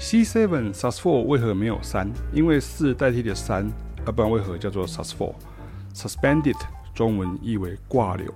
[0.00, 2.10] C7 Sus4 为何没有三？
[2.32, 3.70] 因为四代替了三，
[4.06, 6.56] 要不然为何叫做 Sus4？Suspended
[6.94, 8.32] 中文意为挂留。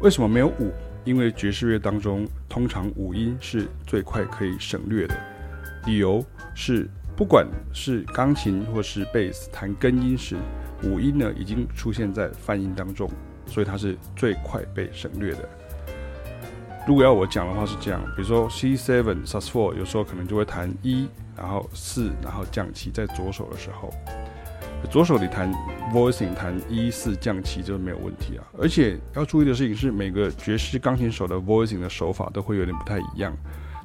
[0.00, 0.72] 为什么没有五？
[1.04, 5.14] 因为爵士乐当中通常五音是最快可以省略的。
[5.84, 10.36] 理由是，不管是钢琴或是贝斯弹根音时，
[10.84, 13.10] 五音呢已经出现在泛音当中，
[13.44, 15.46] 所以它是最快被省略的。
[16.86, 23.94] 如果要我讲的话是这样，比如说 C7 Sus4，有时候可能就会弹一，然后四，然后降七，在左手的时候，
[24.90, 25.52] 左手里弹
[25.94, 28.44] voicing 弹一四降七就没有问题啊。
[28.58, 33.32] 而且要注意的事情是，每个爵士钢琴手的 voicing 的手法都会有点不太一样，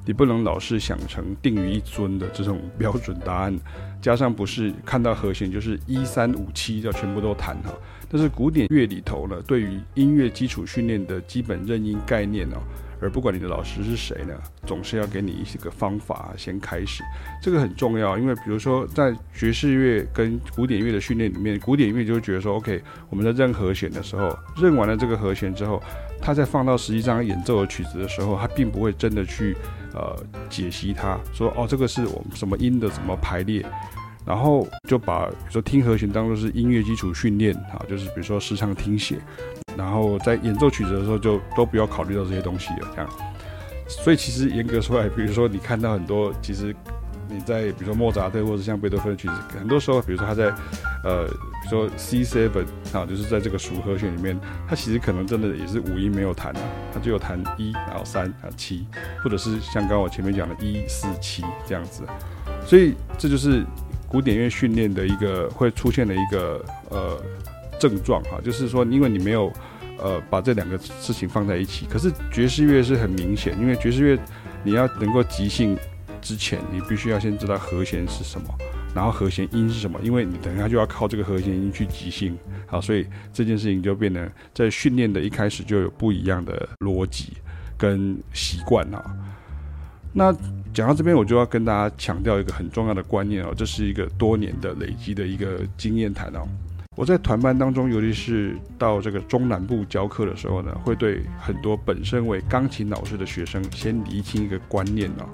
[0.04, 3.56] 你不能老是想成定于一尊的这种标准答案，
[4.00, 7.72] 加上不是看到和弦就是一三五七要全部都弹哈。
[8.10, 12.58] 但是古典乐里头呢，对于音乐基础训练的基本认音概念哦。
[13.00, 14.34] 而不管你的老师是谁呢，
[14.66, 17.04] 总是要给你一些个方法先开始，
[17.40, 18.18] 这个很重要。
[18.18, 25.80] 因为比如说在爵士乐跟古典乐的训练里面，古典乐就会觉得说，OK，我们在认和弦的时候，认完了这个和弦之后，
[26.20, 29.56] 他在放到实际上演奏的曲子的时候，他并不会真的去
[29.94, 30.16] 呃
[30.50, 33.64] 解析它，说哦，这个是我们什么音的怎么排列。
[34.28, 39.16] 然后就把比如说听和弦当做是音乐基础训练啊，就是比如说时常听写，
[39.74, 43.08] 然后在演奏曲子的时候就都不要考虑到这些东西了，这样。
[43.88, 46.76] 所以其实严格说来，比如说你看到很多，其实
[47.26, 50.52] 你在比如说莫扎特或者像贝多芬的曲子，很多时候比如说他在
[51.04, 52.50] 呃比如说 C7
[52.92, 56.60] 啊，就是在这个属和弦里面，他其实可能真的也是五音没有弹啊，
[56.92, 58.86] 他就有弹一，然后三啊七，
[59.24, 62.02] 或者是像刚我前面讲的一四七这样子，
[62.66, 63.64] 所以这就是。
[64.08, 67.20] 古典乐训练的一个会出现的一个呃
[67.78, 69.52] 症状哈，就是说，因为你没有
[69.98, 71.86] 呃把这两个事情放在一起。
[71.86, 74.18] 可是爵士乐是很明显，因为爵士乐
[74.64, 75.76] 你要能够即兴
[76.20, 78.48] 之前，你必须要先知道和弦是什么，
[78.94, 82.36] 然后和弦音是什么，因为你等一下就要靠这个和弦音去即兴。
[82.66, 87.34] 好，所以这件事情就变得在训练的一开始就有不一样的逻辑
[87.76, 89.04] 跟习惯哈。
[90.12, 90.34] 那
[90.72, 96.46] 讲到这边，我就要跟大家强调一个很重要的观念哦，这是一个多年的累积的一个经验谈哦。
[96.96, 105.28] 我在团班当中，尤其是到这个中南部教课的时候呢，会对很多本身为钢琴老师的学生先厘清一个观念哦，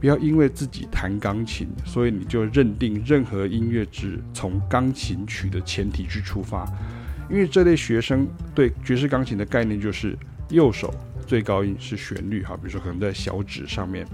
[0.00, 6.64] 不要因为自己弹钢琴，所以你就认定任何音乐只从钢琴曲的前提去出发，
[7.28, 10.16] 因为这类学生对爵士钢琴的概念就是
[10.48, 10.94] 右手
[11.26, 14.06] 最高音是旋律哈，比如说可能在小指上面。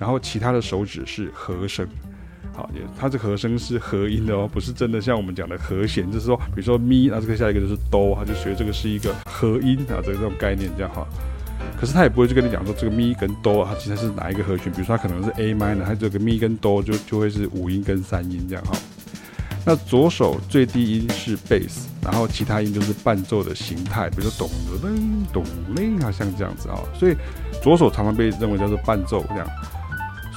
[0.00, 1.86] 然后其他的手指是和声，
[2.54, 11.06] 好，也它这和声是和音的哦，不是真的像我们讲的和弦，就是说，比如说咪，那这个下一个就是哆，他就学这个是一个和音啊，这个这种概念这样哈。
[11.78, 18.72] 可是他也不会去跟你讲说这个咪跟哆啊，它其实是哪一个和弦，比如说它可能是 A minor，它这个咪跟哆就就会是五音跟三音这样哈。
[19.66, 24.48] 那左手最低音是贝斯，然后其他音就是伴奏的形态，比如说咚
[24.82, 25.44] 噔咚
[25.76, 27.14] 噔啊，像这样子啊，所以
[27.62, 29.46] 左手常常被认为叫做伴奏这样。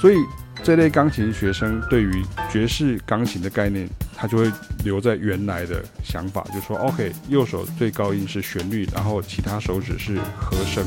[0.04, 0.18] 所以
[0.62, 4.52] 这类钢琴学生对于爵士钢琴的概念，他就会
[4.84, 10.84] 留在原来的想法，就说 OK，右手最高音是旋律，然后其他手指是和声，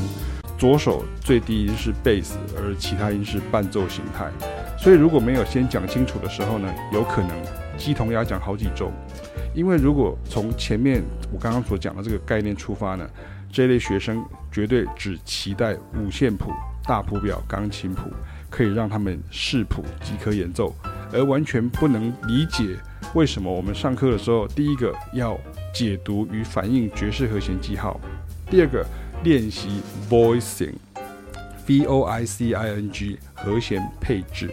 [0.56, 4.30] 左手最低音是贝斯，而其他音是伴奏形态。
[4.78, 7.30] 所以如果没有先讲清楚的时候呢，有可能
[7.76, 8.92] 鸡同鸭讲好几周。
[9.52, 11.02] 因为如果从前面
[11.32, 13.04] 我刚刚所讲的这个概念出发呢，
[13.50, 16.52] 这类学生绝对只期待五线谱、
[16.84, 18.02] 大谱表、钢琴谱。
[18.58, 20.74] 可以让他们视谱即可演奏，
[21.12, 22.76] 而完全不能理解
[23.14, 25.38] 为什么我们上课的时候，第一个要
[25.72, 28.00] 解读与反映爵士和弦记号，
[28.50, 28.84] 第二个
[29.22, 29.80] 练习
[30.10, 34.50] voicing，v o i c i n g 和弦配置，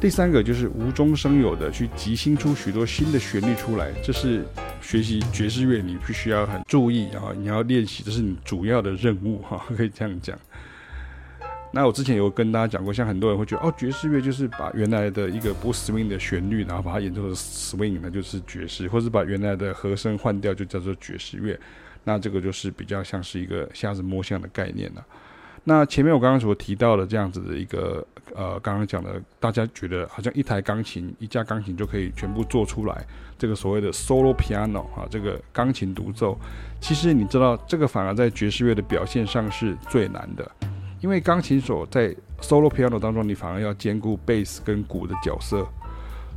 [0.00, 4.42] 第三个就是无中生有的去即兴出许多新的旋律出来，这是
[4.80, 10.34] 学习爵士乐你必须要很注意啊，你要练习，这是你主要的任务哈，可以这样讲。
[11.74, 21.58] 那我之前有跟大家讲过，像很多人会觉得哦，爵士乐就是把原来的一个不 swing 的旋律，然后把它演奏成 swing，那就是爵士，或是把原来的和声换掉，就叫做爵士乐。
[22.04, 25.04] 那这个就是比较像是一个瞎子摸象的概念了。
[25.64, 28.06] 那前面我刚刚所提到的这样子的一个
[28.36, 33.04] 呃，刚刚讲的，大家觉得好像一台钢琴、一架钢琴就可以全部做出来，
[33.36, 36.38] 这个所谓的 solo piano 啊，这个钢琴独奏，
[36.80, 40.48] 其实你知道，这个反而在爵士乐的表现上是最难的。
[41.04, 45.68] 因为钢琴手在 solo piano 当中，你反而要兼顾贝斯跟鼓的角色，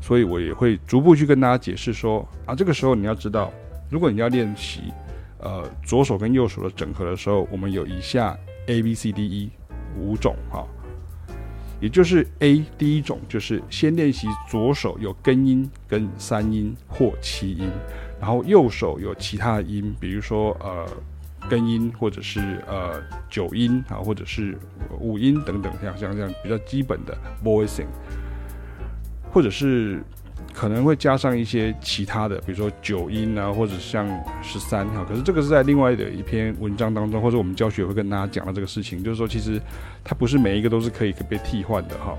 [0.01, 3.49] 所以我也会逐步去跟大家解释说啊，这个时候你要知道，
[3.89, 4.91] 如果你要练习
[5.39, 9.49] 呃左手跟右手的整合的时候，我们有以下 A B C D E
[9.97, 10.67] 五种哈。
[11.79, 17.69] 也就是 A 第一种，就是先练习左手有根音跟三音或七音，
[18.19, 20.85] 然后右手有其他音，比如说呃
[21.49, 24.57] 根音或者是呃九音啊，或者是
[24.99, 27.87] 五音等等，像像这样比较基本的 voicing，
[29.31, 30.01] 或者是。
[30.53, 34.07] 可能会加上一些其他的，比如说九音啊，或者像
[34.41, 35.05] 十三哈。
[35.07, 39.61] 可是这个是在另外的一篇文章当中，或者我们教学会跟大家讲到这个事情，就是说其实
[40.03, 42.17] 它不是每一个都是可以被替换的哈。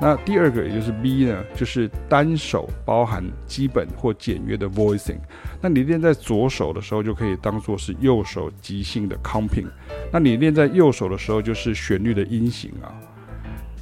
[0.00, 5.18] 那第二个也就是 B 呢，就是单手包含基本或简约的 voicing。
[5.60, 9.66] 那你练在左手的时候，就可以当做是右手即兴的 comping。
[10.12, 12.94] 那你练在右手的时候，就是旋律的音型啊。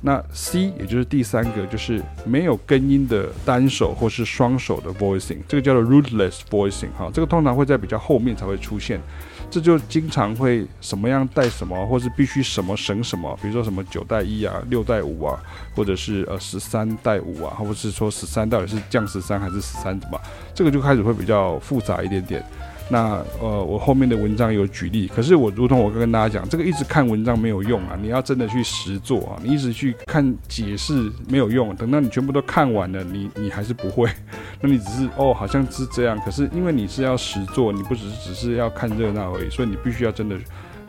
[0.02, 9.00] 那 C 也就是第三个，就是没有根音的单手或是双手的 voicing，这个叫做 rootless voicing 哈，这个通常会在比较后面才会出现，
[9.50, 15.40] 这就经常会什么样带什么，或是必须什么省什么，比如说什么九带一啊，六带五啊，
[15.74, 20.20] 或者是呃十三带五啊，或者是说十三到底是降十三还是十三怎么，
[20.54, 22.44] 这个就开始会比较复杂一点点。
[22.88, 34.08] 那呃，我后面的文章有举例，可是我如同我跟大家讲，这个一直看文章没有用啊，你要真的去实做啊，你一直去看解释没有用，等到你全部都看完了，你你还是不会，
[34.60, 40.36] 那你只是哦，好像是这样，可是因为你是要实做，你不只是只是要看热闹而已，所以你必须要真的。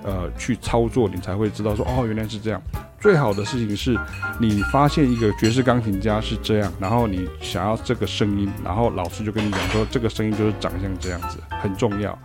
[0.03, 2.61] 呃，去操作你才会知道说哦，原来是这样。
[3.07, 3.97] 最好的事情是，
[4.37, 12.19] 你发现一个爵士钢琴家是这样，然后你想要这个声音，然后老师就跟你讲说这个声音就是长相这样子，很重要。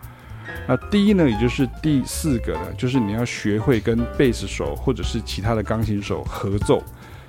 [0.67, 6.82] 那第一呢，也就是第四个呢，就是你要学会跟贝斯手或者是其他的钢琴手合奏，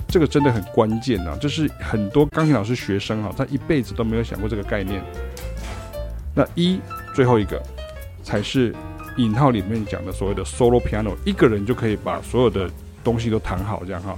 [0.07, 1.37] 这个真的很关键啊。
[1.39, 4.99] 就是很多钢琴老师学生啊，他一辈子都没有想过这个概念。
[6.33, 6.79] 那一
[7.13, 7.61] 最后一个
[8.23, 8.73] 才是。
[9.17, 12.67] 引号里面讲的所谓的 solo piano，一个人就可以把所有的
[13.03, 14.17] 东西都弹好，这样哈，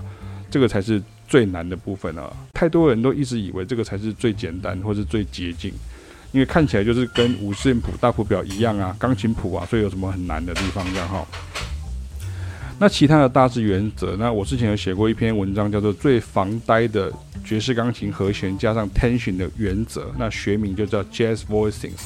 [0.50, 2.32] 这个才是最难的部分啊！
[2.54, 5.74] 太多人都一直以为这个才是最简单或是最捷径，
[6.32, 11.26] 因为看起来就是跟五线谱、大谱表一样啊，钢琴谱啊，所以有什么很难的地方这样哈？
[12.78, 17.12] 那其他的大致原则，那我之前有写过一篇文章，叫做《最防呆的
[17.46, 22.06] 爵士钢琴和弦加上 tension 的原则》，那学名就叫 jazz voicings。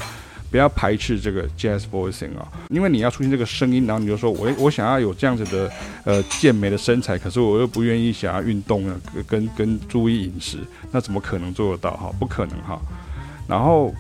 [0.50, 5.72] 不要排斥这个 jazz voicing 啊，因为你要出现这个声音，然后你就说我我想要有这样子的
[6.04, 8.96] 呃健美的身材，可是我又不愿意想要运动啊，
[9.28, 10.58] 跟跟注意饮食，
[10.92, 12.12] 那怎么可能做得到哈？
[12.20, 12.80] 不可能哈。
[13.48, 13.94] 然后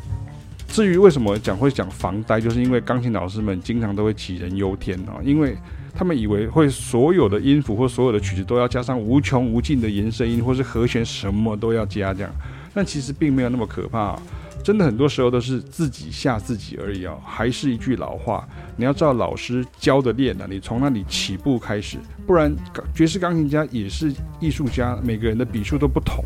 [0.68, 5.56] 至于为什么讲会讲防呆，就是因为钢琴老师们经常都会杞人忧天啊，因为
[5.94, 12.31] 他们以为会所有的音符或所有的曲子都要加上无穷无尽的延伸音，或是和弦什么都要加这样，
[12.74, 14.21] 但其实并没有那么可怕啊。
[14.62, 17.16] 真的很多时候都是自己吓自己而已啊！
[17.25, 18.45] 还是一句老话，
[18.75, 22.54] 你要照老师教的练啊，你从那里起步开始，不然
[22.94, 26.25] 爵士钢琴家也是艺术家，每个人的笔触都不同，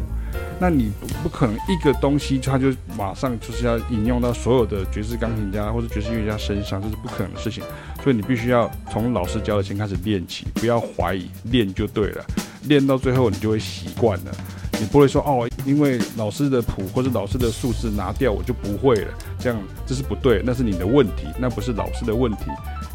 [0.60, 7.64] 那你不不可能一个东西他就马上就是要引用到所有的爵士钢琴家或者爵士乐家身上，这是不可能的事情。
[8.04, 12.26] 所以你必须要从老师教的先开始练起，不要怀疑，练就对了，
[12.64, 14.32] 练到最后你就会习惯了。
[14.80, 19.14] 你不会说哦，因为老师的谱或者老师的数字拿掉，我就不会了。
[19.40, 22.46] 这样这是不对，那是你的问题，那不是老师的问题。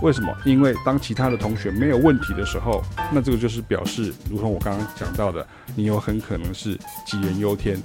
[0.00, 0.32] 为什么？
[0.44, 2.82] 因为当其他的同学没有问题的时候，
[3.12, 5.44] 那这个就是表示，如同我刚刚讲到的，
[5.74, 7.76] 你有很可能是杞人忧天，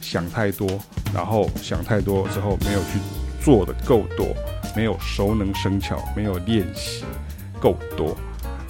[0.00, 0.68] 想太多，
[1.14, 2.98] 然后想太多之后没有去
[3.42, 4.28] 做的够多，
[4.76, 7.04] 没有熟能生巧，没有练习
[7.58, 8.14] 够多。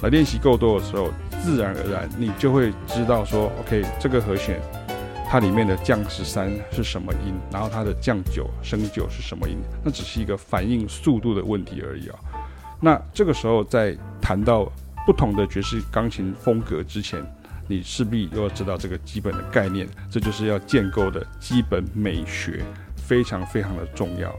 [0.01, 1.09] 来练习够多的时候，
[1.43, 4.61] 自然而然你就会知道说，OK，这个和弦
[5.33, 12.19] 它里面的降十三是什么音，然后它的降九升九是什么音，那只是一个反应速度的问题而已啊。
[12.79, 14.71] 那这个时候在谈到
[15.07, 17.19] 不同的爵士钢琴风格之前，
[17.67, 22.63] 你势必又要知道这个基本的概念，这就是要建构的基本美学，
[22.95, 24.31] 非常非常的重要。